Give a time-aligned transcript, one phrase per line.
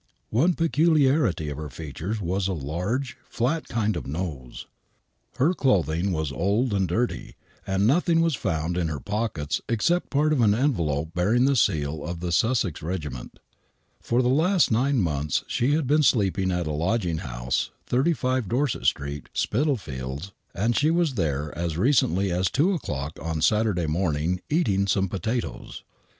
[0.31, 4.65] One peculiarity of her features was a large, flat kind of nose.
[5.35, 7.35] Her clothing was old and dirty,
[7.67, 12.19] and nothing was found in her pockets except part of envelope bearing the seal of
[12.19, 13.33] the Sussex Eegiment
[14.03, 18.87] Eor the last nine months she had been sleeping at a lodging house, 35 Dorset
[18.87, 24.87] Street, Spitalfields, and she was there as recently as 2 o'clock on Saturday morning eating
[24.87, 25.83] some potatoes.